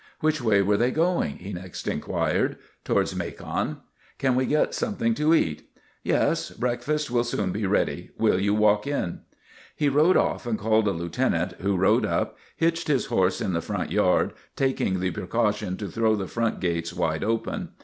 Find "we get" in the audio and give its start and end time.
4.35-4.73